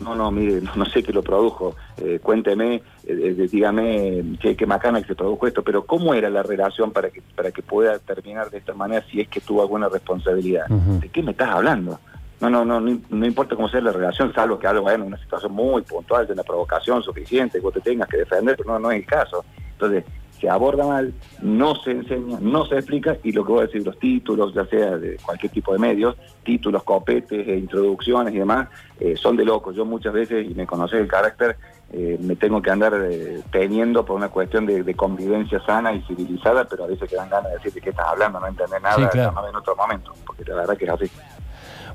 No, 0.00 0.14
no, 0.14 0.30
mire, 0.30 0.62
no, 0.74 0.84
sé 0.86 1.02
qué 1.02 1.12
lo 1.12 1.22
produjo. 1.22 1.76
cuénteme, 2.22 2.82
dígame 3.04 4.36
qué, 4.40 4.56
qué, 4.56 4.66
macana 4.66 5.00
que 5.00 5.08
se 5.08 5.14
produjo 5.14 5.46
esto, 5.46 5.62
pero 5.62 5.84
¿cómo 5.84 6.14
era 6.14 6.30
la 6.30 6.42
relación 6.42 6.90
para 6.90 7.10
que, 7.10 7.22
para 7.36 7.52
que 7.52 7.62
pueda 7.62 7.98
terminar 7.98 8.50
de 8.50 8.58
esta 8.58 8.72
manera 8.72 9.04
si 9.10 9.20
es 9.20 9.28
que 9.28 9.40
tuvo 9.40 9.62
alguna 9.62 9.88
responsabilidad? 9.88 10.66
¿De 10.68 11.08
qué 11.08 11.22
me 11.22 11.32
estás 11.32 11.50
hablando? 11.50 12.00
No, 12.40 12.48
no, 12.48 12.64
no, 12.64 12.80
no, 12.80 13.26
importa 13.26 13.54
cómo 13.54 13.68
sea 13.68 13.82
la 13.82 13.92
relación, 13.92 14.32
salvo 14.32 14.58
que 14.58 14.66
algo 14.66 14.90
en 14.90 15.02
una 15.02 15.18
situación 15.18 15.52
muy 15.52 15.82
puntual 15.82 16.26
de 16.26 16.32
una 16.32 16.42
provocación 16.42 17.02
suficiente, 17.02 17.58
que 17.58 17.62
vos 17.62 17.74
te 17.74 17.82
tengas 17.82 18.08
que 18.08 18.16
defender, 18.16 18.56
pero 18.56 18.72
no, 18.72 18.78
no 18.78 18.90
es 18.90 19.00
el 19.00 19.06
caso. 19.06 19.44
Entonces, 19.72 20.04
se 20.40 20.48
aborda 20.48 20.86
mal, 20.86 21.12
no 21.42 21.74
se 21.76 21.90
enseña, 21.90 22.38
no 22.40 22.64
se 22.66 22.76
explica, 22.76 23.16
y 23.22 23.32
lo 23.32 23.44
que 23.44 23.52
voy 23.52 23.62
a 23.62 23.66
decir, 23.66 23.84
los 23.84 23.98
títulos, 23.98 24.54
ya 24.54 24.64
sea 24.66 24.96
de 24.96 25.16
cualquier 25.16 25.52
tipo 25.52 25.72
de 25.72 25.78
medios, 25.78 26.16
títulos, 26.42 26.82
copetes, 26.82 27.46
e 27.46 27.56
introducciones 27.58 28.34
y 28.34 28.38
demás, 28.38 28.68
eh, 28.98 29.16
son 29.16 29.36
de 29.36 29.44
locos. 29.44 29.76
Yo 29.76 29.84
muchas 29.84 30.12
veces, 30.12 30.50
y 30.50 30.54
me 30.54 30.66
conoces 30.66 31.00
el 31.00 31.08
carácter, 31.08 31.56
eh, 31.92 32.18
me 32.20 32.36
tengo 32.36 32.62
que 32.62 32.70
andar 32.70 32.94
eh, 33.10 33.42
teniendo 33.50 34.04
por 34.04 34.16
una 34.16 34.28
cuestión 34.28 34.64
de, 34.64 34.94
convivencia 34.94 35.60
sana 35.64 35.92
y 35.92 36.00
civilizada, 36.02 36.64
pero 36.64 36.84
a 36.84 36.86
veces 36.86 37.08
quedan 37.08 37.28
ganas 37.28 37.50
de 37.50 37.56
decirte 37.56 37.80
que 37.80 37.90
estás 37.90 38.06
hablando, 38.06 38.40
no 38.40 38.46
entender 38.46 38.80
nada, 38.80 39.10
sí, 39.10 39.18
en 39.18 39.56
otro 39.56 39.76
momento, 39.76 40.12
porque 40.24 40.44
la 40.44 40.56
verdad 40.56 40.76
que 40.76 40.84
es 40.84 40.90
así. 40.90 41.10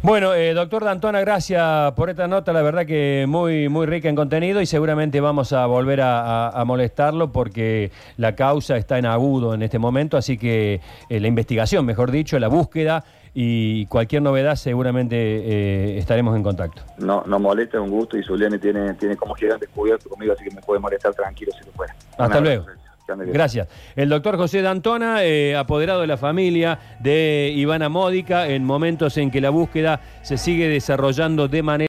Bueno, 0.02 0.34
eh, 0.34 0.54
doctor 0.54 0.84
Dantona, 0.84 1.22
gracias 1.22 1.92
por 1.94 2.10
esta 2.10 2.28
nota, 2.28 2.54
la 2.54 2.62
verdad 2.62 2.86
que 2.86 3.25
muy, 3.28 3.70
muy 3.70 3.86
rica 3.86 4.10
en 4.10 4.16
contenido 4.16 4.62
y 4.62 4.66
seguramente 4.66 5.20
vamos 5.22 5.54
a 5.54 5.66
volver 5.66 6.02
a, 6.02 6.64
molestarlo 6.66 7.32
porque 7.32 7.92
la 8.18 8.36
causa 8.36 8.78
está 8.78 8.98
en 8.98 9.06
agudo 9.06 9.54
en 9.54 9.62
este 9.62 9.80
momento, 9.80 10.18
así 10.18 10.38
que 10.38 10.82
eh, 11.10 11.20
la 11.20 11.28
investigación, 11.28 11.86
mejor 11.86 12.12
dicho, 12.12 12.40
la 12.40 12.48
búsqueda 12.48 13.04
y 13.34 13.86
cualquier 13.88 14.22
novedad 14.22 14.56
seguramente 14.56 15.16
eh, 15.18 15.98
estaremos 15.98 16.36
en 16.36 16.44
contacto. 16.44 16.82
No, 16.98 17.24
no 17.25 17.40
molesta, 17.40 17.78
es 17.78 17.84
un 17.84 17.92
gusto 17.92 18.18
y 18.18 18.24
Zuliani 18.24 18.58
tiene, 18.60 18.94
tiene 18.94 19.16
como 19.16 19.36
gigante 19.36 19.68
cubierto 19.68 20.10
conmigo, 20.10 20.34
así 20.34 20.46
que 20.46 20.56
me 20.56 20.62
puede 20.62 20.80
molestar 20.80 21.14
tranquilo 21.14 21.52
si 21.52 21.66
lo 21.66 21.72
fuera. 21.72 21.96
Hasta 22.18 22.40
luego. 22.40 22.66
Gracias. 23.08 23.68
El 23.96 24.10
doctor 24.10 24.38
José 24.38 24.62
Dantona, 24.62 25.24
eh, 25.24 25.56
apoderado 25.56 26.02
de 26.02 26.08
la 26.08 26.18
familia 26.18 26.80
de 27.00 27.52
Ivana 27.56 27.90
Módica, 27.90 28.48
en 28.48 28.64
momentos 28.64 29.18
en 29.18 29.30
que 29.32 29.42
la 29.42 29.50
búsqueda 29.50 30.02
se 30.22 30.38
sigue 30.38 30.68
desarrollando 30.68 31.48
de 31.48 31.64
manera... 31.64 31.76